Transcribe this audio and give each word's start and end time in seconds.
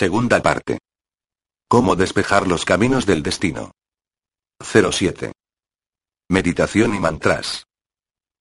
Segunda 0.00 0.40
parte. 0.40 0.78
Cómo 1.68 1.94
despejar 1.94 2.48
los 2.48 2.64
caminos 2.64 3.04
del 3.04 3.22
destino. 3.22 3.72
07. 4.58 5.32
Meditación 6.30 6.94
y 6.94 6.98
mantras. 6.98 7.64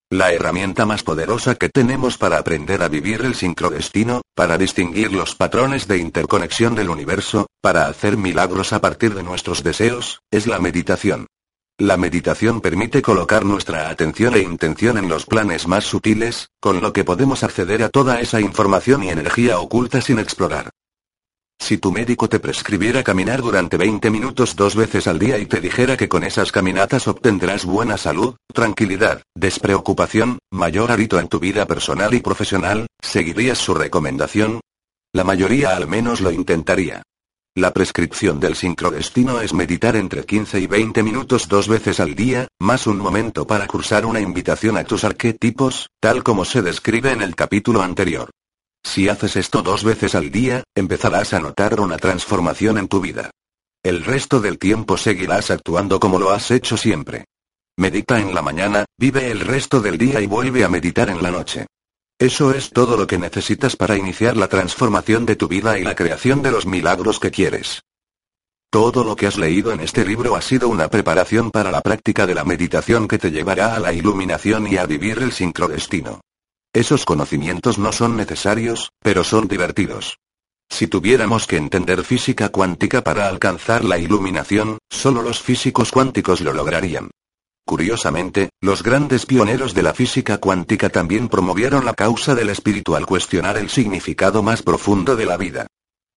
La 0.09 0.31
herramienta 0.31 0.85
más 0.85 1.03
poderosa 1.03 1.55
que 1.55 1.67
tenemos 1.67 2.17
para 2.17 2.37
aprender 2.37 2.81
a 2.81 2.87
vivir 2.87 3.25
el 3.25 3.35
sincrodestino, 3.35 4.21
para 4.35 4.57
distinguir 4.57 5.11
los 5.11 5.35
patrones 5.35 5.85
de 5.89 5.97
interconexión 5.97 6.75
del 6.75 6.89
universo, 6.89 7.47
para 7.61 7.87
hacer 7.87 8.15
milagros 8.15 8.71
a 8.71 8.79
partir 8.79 9.13
de 9.13 9.23
nuestros 9.23 9.61
deseos, 9.61 10.21
es 10.31 10.47
la 10.47 10.59
meditación. 10.59 11.27
La 11.77 11.97
meditación 11.97 12.61
permite 12.61 13.01
colocar 13.01 13.43
nuestra 13.43 13.89
atención 13.89 14.33
e 14.35 14.39
intención 14.39 14.97
en 14.97 15.09
los 15.09 15.25
planes 15.25 15.67
más 15.67 15.83
sutiles, 15.83 16.51
con 16.61 16.79
lo 16.79 16.93
que 16.93 17.03
podemos 17.03 17.43
acceder 17.43 17.83
a 17.83 17.89
toda 17.89 18.21
esa 18.21 18.39
información 18.39 19.03
y 19.03 19.09
energía 19.09 19.59
oculta 19.59 19.99
sin 19.99 20.19
explorar. 20.19 20.69
Si 21.59 21.77
tu 21.77 21.91
médico 21.91 22.27
te 22.27 22.39
prescribiera 22.39 23.03
caminar 23.03 23.41
durante 23.41 23.77
20 23.77 24.09
minutos 24.09 24.55
dos 24.55 24.75
veces 24.75 25.07
al 25.07 25.19
día 25.19 25.37
y 25.37 25.45
te 25.45 25.59
dijera 25.59 25.97
que 25.97 26.09
con 26.09 26.23
esas 26.23 26.51
caminatas 26.51 27.07
obtendrás 27.07 27.65
buena 27.65 27.97
salud, 27.97 28.35
tranquilidad, 28.51 29.21
despreocupación, 29.35 30.39
mayor 30.51 30.91
hábito 30.91 31.19
en 31.19 31.27
tu 31.27 31.39
vida 31.39 31.67
personal 31.67 32.13
y 32.13 32.21
profesional, 32.21 32.87
¿seguirías 33.01 33.59
su 33.59 33.75
recomendación? 33.75 34.61
La 35.13 35.23
mayoría 35.23 35.75
al 35.75 35.87
menos 35.87 36.21
lo 36.21 36.31
intentaría. 36.31 37.03
La 37.55 37.73
prescripción 37.73 38.39
del 38.39 38.55
sincrodestino 38.55 39.41
es 39.41 39.53
meditar 39.53 39.95
entre 39.95 40.23
15 40.23 40.59
y 40.61 40.67
20 40.67 41.03
minutos 41.03 41.49
dos 41.49 41.67
veces 41.67 41.99
al 41.99 42.15
día, 42.15 42.47
más 42.59 42.87
un 42.87 42.97
momento 42.97 43.45
para 43.45 43.67
cursar 43.67 44.05
una 44.05 44.21
invitación 44.21 44.77
a 44.77 44.85
tus 44.85 45.03
arquetipos, 45.03 45.89
tal 45.99 46.23
como 46.23 46.45
se 46.45 46.61
describe 46.61 47.11
en 47.11 47.21
el 47.21 47.35
capítulo 47.35 47.81
anterior. 47.81 48.29
Si 48.83 49.09
haces 49.09 49.35
esto 49.35 49.61
dos 49.61 49.83
veces 49.83 50.15
al 50.15 50.31
día, 50.31 50.63
empezarás 50.75 51.33
a 51.33 51.39
notar 51.39 51.79
una 51.79 51.97
transformación 51.97 52.77
en 52.77 52.87
tu 52.87 53.01
vida. 53.01 53.31
El 53.83 54.03
resto 54.03 54.41
del 54.41 54.57
tiempo 54.57 54.97
seguirás 54.97 55.51
actuando 55.51 55.99
como 55.99 56.19
lo 56.19 56.31
has 56.31 56.51
hecho 56.51 56.75
siempre. 56.75 57.25
Medita 57.77 58.19
en 58.19 58.35
la 58.35 58.41
mañana, 58.41 58.85
vive 58.97 59.31
el 59.31 59.39
resto 59.39 59.79
del 59.79 59.97
día 59.97 60.19
y 60.19 60.25
vuelve 60.25 60.63
a 60.63 60.69
meditar 60.69 61.09
en 61.09 61.23
la 61.23 61.31
noche. 61.31 61.65
Eso 62.19 62.53
es 62.53 62.71
todo 62.71 62.97
lo 62.97 63.07
que 63.07 63.17
necesitas 63.17 63.77
para 63.77 63.95
iniciar 63.95 64.35
la 64.35 64.49
transformación 64.49 65.25
de 65.25 65.37
tu 65.37 65.47
vida 65.47 65.79
y 65.79 65.83
la 65.83 65.95
creación 65.95 66.41
de 66.41 66.51
los 66.51 66.65
milagros 66.65 67.19
que 67.19 67.31
quieres. 67.31 67.81
Todo 68.69 69.05
lo 69.05 69.15
que 69.15 69.25
has 69.25 69.37
leído 69.37 69.71
en 69.71 69.79
este 69.79 70.05
libro 70.05 70.35
ha 70.35 70.41
sido 70.41 70.67
una 70.67 70.89
preparación 70.89 71.49
para 71.49 71.71
la 71.71 71.81
práctica 71.81 72.27
de 72.27 72.35
la 72.35 72.43
meditación 72.43 73.07
que 73.07 73.17
te 73.17 73.31
llevará 73.31 73.75
a 73.75 73.79
la 73.79 73.93
iluminación 73.93 74.67
y 74.67 74.75
a 74.75 74.85
vivir 74.85 75.19
el 75.19 75.31
sincrodestino. 75.31 76.19
Esos 76.73 77.03
conocimientos 77.03 77.79
no 77.79 77.91
son 77.91 78.15
necesarios, 78.15 78.91
pero 79.01 79.23
son 79.23 79.47
divertidos. 79.47 80.19
Si 80.69 80.85
tuviéramos 80.85 81.47
que 81.47 81.57
entender 81.57 82.03
física 82.03 82.49
cuántica 82.49 83.03
para 83.03 83.27
alcanzar 83.27 83.83
la 83.83 83.97
iluminación, 83.97 84.77
solo 84.87 85.23
los 85.23 85.41
físicos 85.41 85.91
cuánticos 85.91 86.41
lo 86.41 86.53
lograrían. 86.53 87.09
Curiosamente, 87.65 88.49
los 88.61 88.83
grandes 88.83 89.25
pioneros 89.25 89.73
de 89.73 89.83
la 89.83 89.93
física 89.93 90.37
cuántica 90.37 90.89
también 90.89 91.27
promovieron 91.27 91.85
la 91.85 91.95
causa 91.95 92.35
del 92.35 92.49
espíritu 92.49 92.95
al 92.95 93.07
cuestionar 93.07 93.57
el 93.57 93.69
significado 93.69 94.43
más 94.43 94.61
profundo 94.61 95.15
de 95.15 95.25
la 95.25 95.37
vida. 95.37 95.67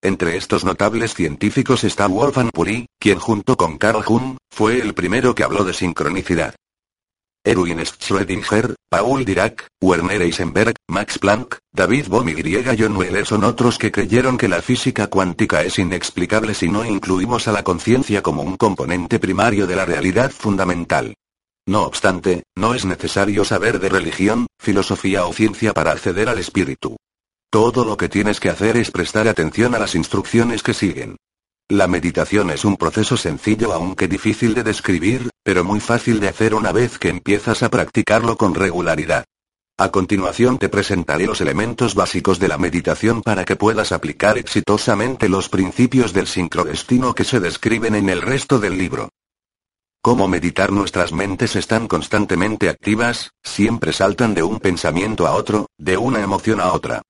Entre 0.03 0.37
estos 0.37 0.65
notables 0.65 1.15
científicos 1.15 1.85
está 1.85 2.07
Wolfgang 2.09 2.51
Pauli, 2.53 2.87
quien 2.99 3.19
junto 3.19 3.57
con 3.57 3.79
Carl 3.79 4.03
Jung, 4.03 4.37
fue 4.51 4.81
el 4.81 4.93
primero 4.93 5.35
que 5.35 5.45
habló 5.45 5.65
de 5.65 5.73
sincronicidad. 5.73 6.55
Erwin 7.45 7.81
Schrödinger, 7.81 8.77
Paul 8.89 9.25
Dirac, 9.25 9.67
Werner 9.81 10.23
Heisenberg, 10.23 10.77
Max 10.89 11.19
Planck, 11.19 11.59
David 11.73 12.07
Bohm 12.07 12.29
y 12.29 12.35
John 12.79 12.97
Wheeler 12.97 13.27
son 13.27 13.43
otros 13.43 13.79
que 13.79 13.91
creyeron 13.91 14.39
que 14.39 14.47
la 14.47 14.63
física 14.63 15.09
cuántica 15.09 15.63
es 15.63 15.79
inexplicable 15.81 16.55
si 16.55 16.69
no 16.69 16.85
incluimos 16.85 17.49
a 17.49 17.53
la 17.53 17.65
conciencia 17.65 18.23
como 18.23 18.43
un 18.43 18.57
componente 18.57 19.19
primario 19.19 19.67
de 19.67 19.75
la 19.75 19.85
realidad 19.85 20.31
fundamental. 20.31 21.15
No 21.67 21.83
obstante, 21.83 22.45
no 22.57 22.75
es 22.75 22.85
necesario 22.85 23.45
saber 23.45 23.81
de 23.81 23.89
religión, 23.89 24.47
filosofía 24.61 25.27
o 25.27 25.33
ciencia 25.33 25.73
para 25.73 25.91
acceder 25.91 26.29
al 26.29 26.39
espíritu. 26.39 26.97
Todo 27.51 27.85
lo 27.85 27.97
que 27.97 28.09
tienes 28.09 28.39
que 28.39 28.51
hacer 28.51 28.77
es 28.77 28.93
prestar 28.93 29.27
atención 29.27 29.75
a 29.75 29.81
las 29.81 29.97
instrucciones 29.97 30.63
que 30.63 30.75
siguen. 30.75 31.17
La 31.69 31.89
meditación 31.89 32.51
es 32.51 32.65
un 32.65 32.77
proceso 32.77 33.17
sencillo 33.17 33.73
aunque 33.73 34.07
difícil 34.07 34.55
de 34.55 34.63
describir, 34.63 35.31
pero 35.43 35.65
muy 35.65 35.81
fácil 35.81 36.21
de 36.21 36.29
hacer 36.29 36.55
una 36.55 36.73
vez 36.73 36.99
que 36.99 37.09
empiezas 37.09 37.63
a 37.63 37.71
practicarlo 37.71 38.37
con 38.37 38.55
regularidad. 38.55 39.25
A 39.79 39.91
continuación 39.91 40.59
te 40.59 40.69
presentaré 40.69 41.27
los 41.27 41.41
elementos 41.41 41.95
básicos 41.95 42.39
de 42.39 42.49
la 42.49 42.59
meditación 42.59 43.23
para 43.23 43.45
que 43.45 43.57
puedas 43.57 43.91
aplicar 43.91 44.39
exitosamente 44.39 45.29
los 45.29 45.49
principios 45.49 46.13
del 46.13 46.27
sincrodestino 46.27 47.15
que 47.15 47.25
se 47.25 47.41
describen 47.41 47.95
en 47.95 48.09
el 48.09 48.23
resto 48.23 48.59
del 48.59 48.79
libro. 48.79 49.09
Cómo 50.03 50.29
meditar 50.29 50.73
nuestras 50.73 51.13
mentes 51.13 51.57
están 51.57 51.89
constantemente 51.89 52.69
activas, 52.69 53.31
siempre 53.43 53.93
saltan 53.93 54.35
de 54.35 54.43
un 54.43 54.59
pensamiento 54.61 55.27
a 55.27 55.33
otro, 55.33 55.67
de 55.79 55.97
una 55.97 56.21
emoción 56.21 56.61
a 56.61 56.73
otra. 56.73 57.03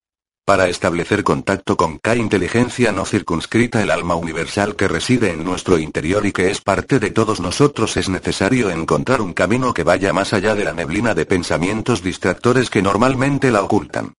Para 0.45 0.69
establecer 0.69 1.23
contacto 1.23 1.77
con 1.77 1.99
K 1.99 2.17
inteligencia 2.17 2.91
no 2.91 3.05
circunscrita 3.05 3.81
el 3.81 3.93
alma 3.93 4.17
universal 4.17 4.75
que 4.75 4.89
reside 4.89 5.31
en 5.31 5.45
nuestro 5.45 5.79
interior 5.79 6.27
y 6.27 6.33
que 6.33 6.51
es 6.51 6.61
parte 6.61 6.99
de 6.99 7.11
todos 7.11 7.39
nosotros 7.39 7.97
es 7.97 8.09
necesario 8.09 8.69
encontrar 8.69 9.21
un 9.21 9.35
camino 9.35 9.73
que 9.73 9.85
vaya 9.85 10.13
más 10.13 10.33
allá 10.33 10.57
de 10.57 10.65
la 10.65 10.73
neblina 10.73 11.15
de 11.15 11.27
pensamientos 11.27 12.03
distractores 12.03 12.71
que 12.71 12.83
normalmente 12.83 13.53
la 13.53 13.63
ocultan. 13.63 14.15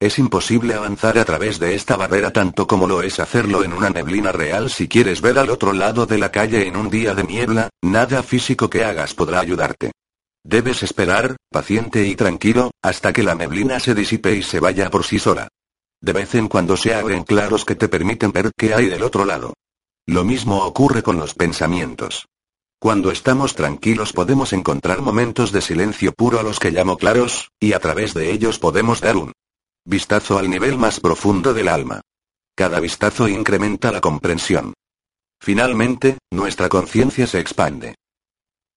Es 0.00 0.18
imposible 0.18 0.72
avanzar 0.72 1.18
a 1.18 1.26
través 1.26 1.58
de 1.58 1.74
esta 1.74 1.96
barrera 1.96 2.30
tanto 2.30 2.66
como 2.66 2.86
lo 2.86 3.02
es 3.02 3.20
hacerlo 3.20 3.62
en 3.62 3.74
una 3.74 3.90
neblina 3.90 4.32
real 4.32 4.70
si 4.70 4.88
quieres 4.88 5.20
ver 5.20 5.38
al 5.38 5.50
otro 5.50 5.74
lado 5.74 6.06
de 6.06 6.16
la 6.16 6.32
calle 6.32 6.66
en 6.66 6.76
un 6.76 6.88
día 6.88 7.14
de 7.14 7.24
niebla, 7.24 7.68
nada 7.82 8.22
físico 8.22 8.70
que 8.70 8.82
hagas 8.82 9.12
podrá 9.12 9.40
ayudarte. 9.40 9.92
Debes 10.42 10.82
esperar, 10.82 11.36
paciente 11.50 12.06
y 12.06 12.16
tranquilo, 12.16 12.70
hasta 12.82 13.12
que 13.12 13.22
la 13.22 13.34
neblina 13.34 13.78
se 13.78 13.94
disipe 13.94 14.34
y 14.34 14.42
se 14.42 14.58
vaya 14.58 14.88
por 14.90 15.04
sí 15.04 15.18
sola. 15.18 15.48
De 16.00 16.12
vez 16.12 16.34
en 16.34 16.48
cuando 16.48 16.76
se 16.76 16.94
abren 16.94 17.24
claros 17.24 17.64
que 17.64 17.74
te 17.74 17.88
permiten 17.88 18.32
ver 18.32 18.52
qué 18.56 18.74
hay 18.74 18.86
del 18.86 19.02
otro 19.02 19.24
lado. 19.24 19.54
Lo 20.06 20.24
mismo 20.24 20.64
ocurre 20.64 21.02
con 21.02 21.18
los 21.18 21.34
pensamientos. 21.34 22.26
Cuando 22.78 23.10
estamos 23.10 23.54
tranquilos 23.54 24.12
podemos 24.12 24.52
encontrar 24.52 25.00
momentos 25.00 25.50
de 25.50 25.62
silencio 25.62 26.12
puro 26.12 26.38
a 26.38 26.42
los 26.42 26.60
que 26.60 26.70
llamo 26.70 26.98
claros, 26.98 27.50
y 27.58 27.72
a 27.72 27.80
través 27.80 28.12
de 28.14 28.30
ellos 28.30 28.58
podemos 28.58 29.00
dar 29.00 29.16
un 29.16 29.32
vistazo 29.84 30.38
al 30.38 30.50
nivel 30.50 30.76
más 30.76 31.00
profundo 31.00 31.54
del 31.54 31.68
alma. 31.68 32.02
Cada 32.54 32.80
vistazo 32.80 33.28
incrementa 33.28 33.90
la 33.90 34.00
comprensión. 34.00 34.74
Finalmente, 35.40 36.18
nuestra 36.30 36.68
conciencia 36.68 37.26
se 37.26 37.40
expande. 37.40 37.94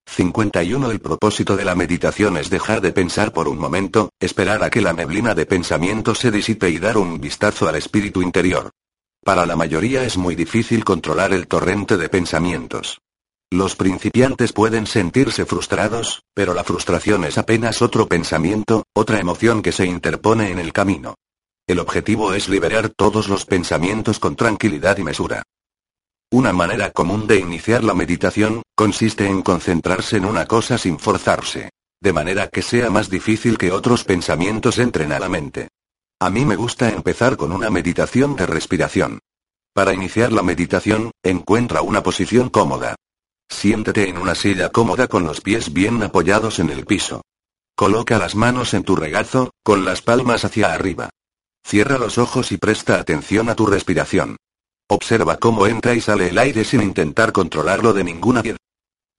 51 0.09 0.92
El 0.92 1.00
propósito 1.00 1.56
de 1.56 1.64
la 1.64 1.75
meditación 1.75 2.36
es 2.38 2.50
dejar 2.50 2.81
de 2.81 2.92
pensar 2.92 3.31
por 3.31 3.47
un 3.47 3.58
momento, 3.58 4.09
esperar 4.20 4.64
a 4.64 4.70
que 4.70 4.81
la 4.81 4.92
neblina 4.92 5.36
de 5.36 5.46
pensamiento 5.46 6.16
se 6.16 6.31
disipe 6.31 6.70
y 6.70 6.80
dar 6.80 6.97
un 6.97 7.22
vistazo 7.22 7.70
al 7.70 7.75
espíritu 7.75 8.22
interior. 8.22 8.72
Para 9.24 9.46
la 9.46 9.56
mayoría 9.56 10.03
es 10.03 10.18
muy 10.18 10.36
difícil 10.36 10.84
controlar 10.84 11.31
el 11.31 11.47
torrente 11.47 11.96
de 11.96 12.09
pensamientos. 12.09 13.00
Los 13.52 13.75
principiantes 13.75 14.52
pueden 14.52 14.88
sentirse 14.88 15.46
frustrados, 15.46 16.24
pero 16.34 16.53
la 16.53 16.64
frustración 16.64 17.24
es 17.24 17.38
apenas 17.38 17.81
otro 17.81 18.08
pensamiento, 18.08 18.84
otra 18.94 19.20
emoción 19.20 19.62
que 19.62 19.72
se 19.72 19.86
interpone 19.86 20.52
en 20.52 20.59
el 20.59 20.74
camino. 20.74 21.16
El 21.68 21.80
objetivo 21.80 22.34
es 22.34 22.50
liberar 22.50 22.90
todos 22.90 23.30
los 23.30 23.46
pensamientos 23.46 24.20
con 24.20 24.36
tranquilidad 24.36 24.97
y 24.97 25.03
mesura. 25.03 25.44
Una 26.31 26.53
manera 26.53 26.91
común 26.91 27.25
de 27.25 27.40
iniciar 27.40 27.84
la 27.84 27.95
meditación, 27.95 28.62
consiste 28.75 29.25
en 29.25 29.41
concentrarse 29.41 30.17
en 30.17 30.25
una 30.25 30.45
cosa 30.45 30.78
sin 30.78 31.00
forzarse. 31.00 31.72
De 32.00 32.13
manera 32.13 32.50
que 32.50 32.62
sea 32.62 32.91
más 32.91 33.09
difícil 33.09 33.57
que 33.57 33.72
otros 33.72 34.03
pensamientos 34.03 34.78
entren 34.78 35.12
a 35.12 35.17
la 35.17 35.28
mente. 35.28 35.69
A 36.19 36.29
mí 36.29 36.45
me 36.45 36.56
gusta 36.56 36.90
empezar 36.90 37.35
con 37.35 37.51
una 37.51 37.72
meditación 37.72 38.35
de 38.35 38.45
respiración. 38.45 39.17
Para 39.73 39.91
iniciar 39.91 40.31
la 40.31 40.44
meditación, 40.44 41.09
encuentra 41.23 41.81
una 41.81 42.03
posición 42.03 42.49
cómoda. 42.49 42.96
Siéntete 43.49 44.08
en 44.08 44.20
una 44.20 44.35
silla 44.35 44.70
cómoda 44.70 45.08
con 45.08 45.23
los 45.23 45.41
pies 45.41 45.73
bien 45.73 46.03
apoyados 46.03 46.59
en 46.59 46.70
el 46.70 46.85
piso. 46.85 47.23
Coloca 47.76 48.20
las 48.20 48.35
manos 48.35 48.76
en 48.76 48.84
tu 48.84 48.96
regazo, 48.96 49.49
con 49.64 49.84
las 49.84 50.03
palmas 50.03 50.46
hacia 50.46 50.73
arriba. 50.73 51.09
Cierra 51.66 51.97
los 51.97 52.20
ojos 52.20 52.52
y 52.52 52.58
presta 52.58 52.99
atención 52.99 53.49
a 53.49 53.55
tu 53.55 53.66
respiración. 53.66 54.37
Observa 54.91 55.38
cómo 55.38 55.68
entra 55.68 55.94
y 55.94 56.02
sale 56.02 56.30
el 56.30 56.38
aire 56.40 56.64
sin 56.64 56.82
intentar 56.82 57.32
controlarlo 57.32 57.94
de 57.94 58.03
ninguna 58.03 58.40
manera. 58.40 58.58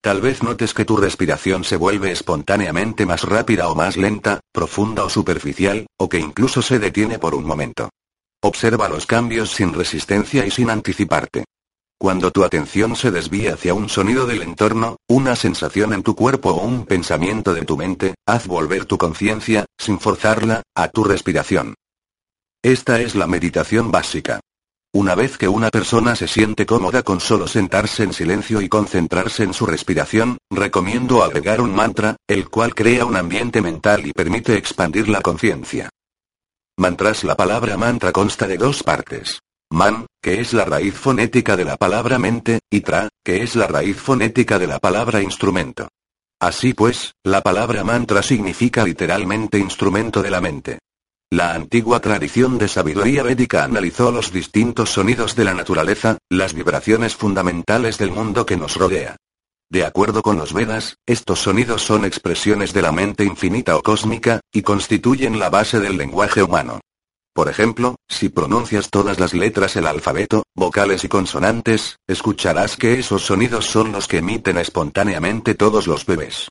Tal 0.03 0.21
vez 0.21 0.43
notes 0.43 0.75
que 0.75 0.85
tu 0.85 0.97
respiración 0.97 1.63
se 1.63 1.77
vuelve 1.77 2.11
espontáneamente 2.11 3.07
más 3.07 3.23
rápida 3.23 3.69
o 3.69 3.77
más 3.77 3.97
lenta, 3.97 4.41
profunda 4.53 5.05
o 5.05 5.11
superficial, 5.11 5.87
o 5.97 6.09
que 6.09 6.19
incluso 6.19 6.61
se 6.63 6.79
detiene 6.81 7.19
por 7.19 7.35
un 7.35 7.45
momento. 7.45 7.91
Observa 8.43 8.89
los 8.89 9.07
cambios 9.07 9.51
sin 9.51 9.73
resistencia 9.73 10.45
y 10.45 10.51
sin 10.51 10.71
anticiparte. 10.71 11.45
Cuando 11.99 12.33
tu 12.33 12.43
atención 12.43 12.97
se 12.97 13.11
desvía 13.11 13.55
hacia 13.55 13.75
un 13.75 13.91
sonido 13.91 14.27
del 14.27 14.43
entorno, 14.43 14.97
una 15.07 15.37
sensación 15.37 15.93
en 15.93 16.03
tu 16.03 16.17
cuerpo 16.17 16.51
o 16.51 16.65
un 16.65 16.87
pensamiento 16.87 17.55
de 17.55 17.67
tu 17.67 17.77
mente, 17.77 18.15
haz 18.27 18.47
volver 18.47 18.87
tu 18.87 18.97
conciencia, 18.97 19.67
sin 19.79 20.01
forzarla, 20.01 20.63
a 20.75 20.89
tu 20.89 21.05
respiración. 21.05 21.75
Esta 22.63 23.01
es 23.03 23.15
la 23.15 23.27
meditación 23.27 23.93
básica. 23.93 24.41
Una 24.93 25.15
vez 25.15 25.39
que 25.39 25.47
una 25.47 25.71
persona 25.71 26.17
se 26.17 26.27
siente 26.27 26.67
cómoda 26.67 27.05
con 27.05 27.21
solo 27.21 27.47
sentarse 27.47 28.03
en 28.03 28.13
silencio 28.13 28.61
y 28.61 28.69
concentrarse 28.69 29.45
en 29.45 29.55
su 29.55 29.65
respiración, 29.65 30.39
recomiendo 30.51 31.23
agregar 31.23 31.61
un 31.61 31.73
mantra, 31.73 32.17
el 32.27 32.49
cual 32.49 32.75
crea 32.75 33.05
un 33.05 33.17
ambiente 33.17 33.63
mental 33.63 34.05
y 34.05 34.13
permite 34.13 34.57
expandir 34.57 35.09
la 35.09 35.21
conciencia. 35.21 35.91
Mantras 36.77 37.23
La 37.23 37.37
palabra 37.37 37.77
mantra 37.77 38.11
consta 38.11 38.49
de 38.49 38.57
dos 38.57 38.83
partes. 38.83 39.39
Man, 39.73 40.07
que 40.21 40.41
es 40.41 40.53
la 40.53 40.65
raíz 40.65 40.95
fonética 40.95 41.57
de 41.57 41.65
la 41.65 41.77
palabra 41.77 42.19
mente, 42.19 42.59
y 42.69 42.81
tra, 42.81 43.09
que 43.25 43.45
es 43.45 43.55
la 43.55 43.69
raíz 43.69 43.97
fonética 43.97 44.59
de 44.59 44.67
la 44.67 44.81
palabra 44.81 45.23
instrumento. 45.23 45.89
Así 46.41 46.75
pues, 46.75 47.13
la 47.23 47.43
palabra 47.43 47.85
mantra 47.85 48.23
significa 48.23 48.83
literalmente 48.83 49.59
instrumento 49.59 50.21
de 50.21 50.31
la 50.31 50.41
mente. 50.41 50.79
La 51.33 51.55
antigua 51.55 52.01
tradición 52.01 52.59
de 52.59 52.67
sabiduría 52.67 53.23
védica 53.23 53.63
analizó 53.63 54.11
los 54.11 54.33
distintos 54.33 54.91
sonidos 54.91 55.37
de 55.37 55.45
la 55.45 55.55
naturaleza, 55.55 56.19
las 56.29 56.55
vibraciones 56.55 57.15
fundamentales 57.15 57.99
del 57.99 58.11
mundo 58.11 58.45
que 58.45 58.57
nos 58.57 58.75
rodea. 58.75 59.15
De 59.71 59.85
acuerdo 59.85 60.23
con 60.23 60.39
los 60.39 60.53
Vedas, 60.53 60.97
estos 61.07 61.39
sonidos 61.39 61.83
son 61.83 62.05
expresiones 62.05 62.73
de 62.73 62.83
la 62.83 62.91
mente 62.91 63.25
infinita 63.25 63.77
o 63.77 63.83
cósmica, 63.83 64.41
y 64.53 64.63
constituyen 64.63 65.39
la 65.39 65.51
base 65.51 65.79
del 65.79 65.97
lenguaje 65.97 66.43
humano. 66.43 66.81
Por 67.33 67.49
ejemplo, 67.49 67.95
si 68.09 68.29
pronuncias 68.29 68.91
todas 68.91 69.21
las 69.21 69.33
letras 69.33 69.75
del 69.75 69.87
alfabeto, 69.87 70.43
vocales 70.57 71.05
y 71.05 71.09
consonantes, 71.09 71.99
escucharás 72.09 72.77
que 72.77 72.99
esos 72.99 73.23
sonidos 73.23 73.67
son 73.67 73.93
los 73.93 74.09
que 74.09 74.19
emiten 74.19 74.59
espontáneamente 74.59 75.55
todos 75.55 75.87
los 75.87 76.05
bebés. 76.05 76.49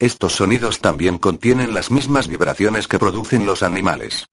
Estos 0.00 0.34
sonidos 0.34 0.78
también 0.78 1.18
contienen 1.18 1.74
las 1.74 1.90
mismas 1.90 2.28
vibraciones 2.28 2.86
que 2.86 3.00
producen 3.00 3.46
los 3.46 3.64
animales. 3.64 4.26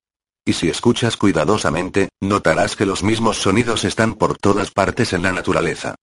Y 0.45 0.53
si 0.53 0.69
escuchas 0.69 1.17
cuidadosamente, 1.17 2.09
notarás 2.21 2.75
que 2.75 2.85
los 2.85 3.03
mismos 3.03 3.37
sonidos 3.37 3.83
están 3.83 4.13
por 4.13 4.37
todas 4.37 4.69
partes 4.69 5.11
en 5.13 5.23
la 5.23 5.31
naturaleza. 5.31 5.95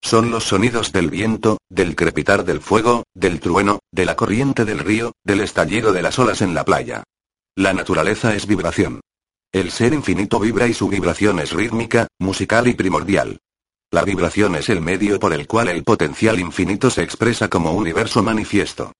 Son 0.00 0.30
los 0.30 0.44
sonidos 0.44 0.92
del 0.92 1.10
viento, 1.10 1.58
del 1.68 1.96
crepitar 1.96 2.44
del 2.44 2.60
fuego, 2.60 3.02
del 3.12 3.40
trueno, 3.40 3.80
de 3.90 4.04
la 4.04 4.14
corriente 4.14 4.64
del 4.64 4.78
río, 4.78 5.10
del 5.24 5.40
estallido 5.40 5.92
de 5.92 6.02
las 6.02 6.16
olas 6.20 6.40
en 6.40 6.54
la 6.54 6.64
playa. 6.64 7.02
La 7.56 7.72
naturaleza 7.72 8.36
es 8.36 8.46
vibración. 8.46 9.00
El 9.52 9.72
ser 9.72 9.94
infinito 9.94 10.38
vibra 10.38 10.68
y 10.68 10.74
su 10.74 10.88
vibración 10.88 11.40
es 11.40 11.50
rítmica, 11.50 12.06
musical 12.20 12.68
y 12.68 12.74
primordial. 12.74 13.38
La 13.90 14.04
vibración 14.04 14.54
es 14.54 14.68
el 14.68 14.80
medio 14.80 15.18
por 15.18 15.32
el 15.32 15.48
cual 15.48 15.66
el 15.68 15.82
potencial 15.82 16.38
infinito 16.38 16.88
se 16.88 17.02
expresa 17.02 17.48
como 17.48 17.72
universo 17.72 18.22
manifiesto. 18.22 18.92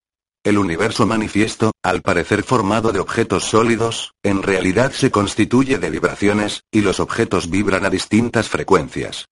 El 0.48 0.56
universo 0.56 1.04
manifiesto, 1.04 1.72
al 1.82 2.00
parecer 2.00 2.42
formado 2.42 2.90
de 2.90 3.00
objetos 3.00 3.44
sólidos, 3.44 4.14
en 4.22 4.42
realidad 4.42 4.92
se 4.92 5.10
constituye 5.10 5.76
de 5.76 5.90
vibraciones, 5.90 6.62
y 6.72 6.80
los 6.80 7.00
objetos 7.00 7.50
vibran 7.50 7.84
a 7.84 7.90
distintas 7.90 8.48
frecuencias. 8.48 9.26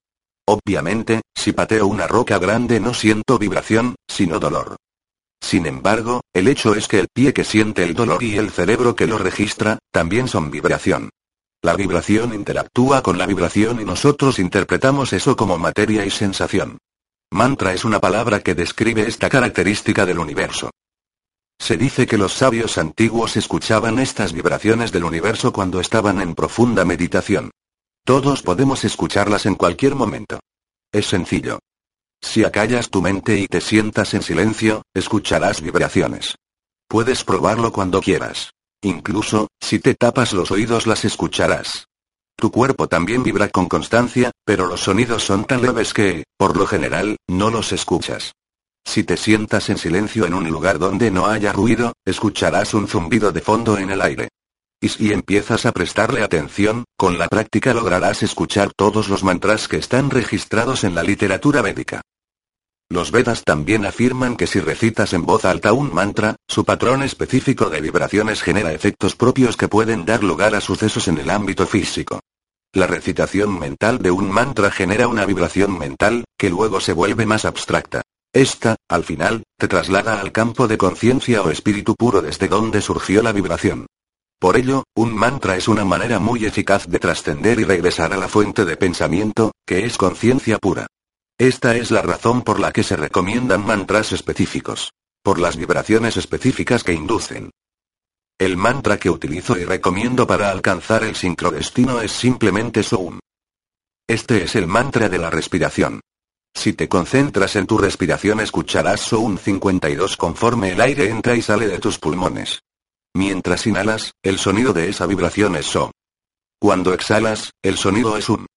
Obviamente, 0.47 1.21
si 1.33 1.53
pateo 1.53 1.87
una 1.87 2.05
roca 2.05 2.37
grande 2.37 2.79
no 2.79 2.93
siento 2.93 3.39
vibración, 3.39 3.95
sino 4.07 4.37
dolor. 4.37 4.75
Sin 5.41 5.65
embargo, 5.65 6.21
el 6.33 6.47
hecho 6.47 6.75
es 6.75 6.87
que 6.87 6.99
el 6.99 7.07
pie 7.11 7.33
que 7.33 7.43
siente 7.43 7.81
el 7.81 7.95
dolor 7.95 8.21
y 8.21 8.37
el 8.37 8.51
cerebro 8.51 8.95
que 8.95 9.07
lo 9.07 9.17
registra, 9.17 9.79
también 9.91 10.27
son 10.27 10.51
vibración. 10.51 11.09
La 11.63 11.75
vibración 11.75 12.35
interactúa 12.35 13.01
con 13.01 13.17
la 13.17 13.25
vibración 13.25 13.81
y 13.81 13.85
nosotros 13.85 14.37
interpretamos 14.37 15.13
eso 15.13 15.35
como 15.35 15.57
materia 15.57 16.05
y 16.05 16.11
sensación. 16.11 16.77
Mantra 17.31 17.73
es 17.73 17.85
una 17.85 17.99
palabra 17.99 18.41
que 18.41 18.53
describe 18.53 19.07
esta 19.07 19.31
característica 19.31 20.05
del 20.05 20.19
universo. 20.19 20.69
Se 21.67 21.75
dice 21.75 22.07
que 22.07 22.17
los 22.17 22.31
sabios 22.31 22.77
antiguos 22.77 23.35
escuchaban 23.35 23.99
estas 23.99 24.31
vibraciones 24.31 24.93
del 24.93 25.03
universo 25.03 25.51
cuando 25.51 25.81
estaban 25.81 26.21
en 26.21 26.33
profunda 26.33 26.85
meditación. 26.85 27.51
Todos 28.05 28.41
podemos 28.41 28.85
escucharlas 28.85 29.45
en 29.45 29.55
cualquier 29.55 29.93
momento. 29.93 30.39
Es 30.93 31.07
sencillo. 31.07 31.59
Si 32.21 32.45
acallas 32.45 32.89
tu 32.89 33.01
mente 33.01 33.37
y 33.37 33.47
te 33.47 33.59
sientas 33.59 34.13
en 34.13 34.21
silencio, 34.21 34.83
escucharás 34.93 35.61
vibraciones. 35.61 36.35
Puedes 36.87 37.25
probarlo 37.25 37.73
cuando 37.73 37.99
quieras. 37.99 38.51
Incluso, 38.81 39.49
si 39.59 39.79
te 39.79 39.93
tapas 39.93 40.31
los 40.31 40.51
oídos 40.51 40.87
las 40.87 41.03
escucharás. 41.03 41.87
Tu 42.37 42.49
cuerpo 42.49 42.87
también 42.87 43.23
vibra 43.23 43.49
con 43.49 43.67
constancia, 43.67 44.31
pero 44.45 44.67
los 44.67 44.83
sonidos 44.83 45.25
son 45.25 45.43
tan 45.43 45.61
leves 45.61 45.93
que, 45.93 46.23
por 46.37 46.55
lo 46.55 46.65
general, 46.65 47.17
no 47.27 47.49
los 47.49 47.73
escuchas. 47.73 48.36
Si 48.87 49.03
te 49.03 49.17
sientas 49.17 49.69
en 49.69 49.77
silencio 49.77 50.25
en 50.25 50.33
un 50.33 50.49
lugar 50.49 50.79
donde 50.79 51.11
no 51.11 51.27
haya 51.27 51.51
ruido, 51.51 51.91
escucharás 52.05 52.73
un 52.73 52.87
zumbido 52.87 53.33
de 53.33 53.41
fondo 53.41 53.77
en 53.77 53.89
el 53.89 54.01
aire. 54.01 54.29
Y 54.79 54.87
si 54.87 55.11
empiezas 55.11 55.65
a 55.65 55.73
prestarle 55.73 56.23
atención, 56.23 56.85
con 56.95 57.19
la 57.19 57.27
práctica 57.27 57.73
lograrás 57.73 58.23
escuchar 58.23 58.71
todos 58.73 59.09
los 59.09 59.25
mantras 59.25 59.67
que 59.67 59.75
están 59.75 60.09
registrados 60.09 60.85
en 60.85 60.95
la 60.95 61.03
literatura 61.03 61.61
védica. 61.61 62.01
Los 62.89 63.11
Vedas 63.11 63.43
también 63.43 63.85
afirman 63.85 64.37
que 64.37 64.47
si 64.47 64.61
recitas 64.61 65.11
en 65.11 65.25
voz 65.25 65.43
alta 65.43 65.73
un 65.73 65.93
mantra, 65.93 66.37
su 66.47 66.63
patrón 66.63 67.03
específico 67.03 67.69
de 67.69 67.81
vibraciones 67.81 68.41
genera 68.41 68.71
efectos 68.71 69.17
propios 69.17 69.57
que 69.57 69.67
pueden 69.67 70.05
dar 70.05 70.23
lugar 70.23 70.55
a 70.55 70.61
sucesos 70.61 71.09
en 71.09 71.17
el 71.17 71.29
ámbito 71.29 71.67
físico. 71.67 72.21
La 72.71 72.87
recitación 72.87 73.59
mental 73.59 73.99
de 73.99 74.11
un 74.11 74.31
mantra 74.31 74.71
genera 74.71 75.09
una 75.09 75.25
vibración 75.25 75.77
mental, 75.77 76.23
que 76.37 76.49
luego 76.49 76.79
se 76.79 76.93
vuelve 76.93 77.25
más 77.25 77.43
abstracta. 77.43 78.03
Esta, 78.37 78.75
al 78.87 79.03
final, 79.03 79.41
te 79.57 79.67
traslada 79.67 80.21
al 80.21 80.31
campo 80.31 80.67
de 80.67 80.77
conciencia 80.77 81.41
o 81.41 81.49
espíritu 81.49 81.95
puro 81.95 82.21
desde 82.21 82.47
donde 82.47 82.81
surgió 82.81 83.23
la 83.23 83.31
vibración. 83.31 83.87
Por 84.39 84.57
ello, 84.57 84.83
un 84.95 85.11
mantra 85.15 85.55
es 85.55 85.67
una 85.67 85.83
manera 85.85 86.19
muy 86.19 86.45
eficaz 86.45 86.85
de 86.85 86.99
trascender 86.99 87.59
y 87.59 87.63
regresar 87.63 88.13
a 88.13 88.17
la 88.17 88.27
fuente 88.27 88.63
de 88.63 88.77
pensamiento, 88.77 89.53
que 89.65 89.87
es 89.87 89.97
conciencia 89.97 90.59
pura. 90.59 90.85
Esta 91.39 91.75
es 91.75 91.89
la 91.89 92.03
razón 92.03 92.43
por 92.43 92.59
la 92.59 92.71
que 92.71 92.83
se 92.83 92.95
recomiendan 92.95 93.65
mantras 93.65 94.11
específicos. 94.11 94.91
Por 95.23 95.39
las 95.39 95.57
vibraciones 95.57 96.15
específicas 96.15 96.83
que 96.83 96.93
inducen. 96.93 97.49
El 98.37 98.55
mantra 98.55 98.99
que 98.99 99.09
utilizo 99.09 99.57
y 99.57 99.65
recomiendo 99.65 100.27
para 100.27 100.51
alcanzar 100.51 101.03
el 101.03 101.15
sincrodestino 101.15 102.01
es 102.01 102.11
simplemente 102.11 102.83
Soum. 102.83 103.17
Este 104.07 104.43
es 104.43 104.55
el 104.55 104.67
mantra 104.67 105.09
de 105.09 105.17
la 105.17 105.31
respiración. 105.31 106.01
Si 106.57 106.73
te 106.73 106.89
concentras 106.89 107.55
en 107.55 107.67
tu 107.67 107.77
respiración 107.77 108.39
escucharás 108.39 109.01
SO 109.01 109.37
52 109.37 110.17
conforme 110.17 110.71
el 110.71 110.81
aire 110.81 111.07
entra 111.07 111.35
y 111.35 111.43
sale 111.43 111.67
de 111.67 111.77
tus 111.77 111.99
pulmones. 111.99 112.63
Mientras 113.13 113.67
inhalas, 113.67 114.13
el 114.23 114.39
sonido 114.39 114.73
de 114.73 114.89
esa 114.89 115.05
vibración 115.05 115.55
es 115.55 115.67
So. 115.67 115.91
Cuando 116.59 116.95
exhalas, 116.95 117.51
el 117.61 117.77
sonido 117.77 118.17
es 118.17 118.27
un. 118.27 118.47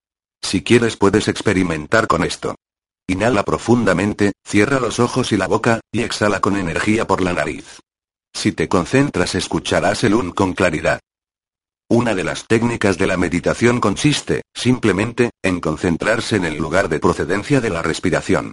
Si 0.41 0.62
quieres 0.62 0.97
puedes 0.97 1.29
experimentar 1.29 2.06
con 2.06 2.25
esto. 2.25 2.55
Inhala 3.07 3.42
profundamente, 3.42 4.33
cierra 4.47 4.80
los 4.80 4.99
ojos 4.99 5.30
y 5.33 5.37
la 5.37 5.47
boca, 5.47 5.80
y 5.92 6.00
exhala 6.00 6.40
con 6.40 6.57
energía 6.57 7.07
por 7.07 7.21
la 7.21 7.35
nariz. 7.35 7.80
Si 8.33 8.52
te 8.52 8.66
concentras 8.66 9.35
escucharás 9.35 10.04
el 10.04 10.14
un 10.14 10.30
con 10.30 10.54
claridad. 10.54 11.00
Una 11.92 12.14
de 12.14 12.23
las 12.23 12.47
técnicas 12.47 12.99
de 12.99 13.09
la 13.09 13.16
meditación 13.16 13.80
consiste, 13.80 14.42
simplemente, 14.54 15.30
en 15.42 15.59
concentrarse 15.59 16.37
en 16.37 16.44
el 16.44 16.56
lugar 16.56 16.88
de 16.88 17.00
procedencia 17.00 17.61
de 17.61 17.68
la 17.68 17.82
respiración. 17.82 18.52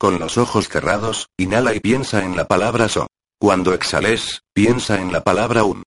Con 0.00 0.18
los 0.18 0.36
ojos 0.36 0.68
cerrados, 0.68 1.28
inhala 1.38 1.76
y 1.76 1.78
piensa 1.78 2.24
en 2.24 2.34
la 2.34 2.48
palabra 2.48 2.88
so. 2.88 3.06
Cuando 3.38 3.72
exhales, 3.72 4.40
piensa 4.52 5.00
en 5.00 5.12
la 5.12 5.22
palabra 5.22 5.62
un. 5.62 5.84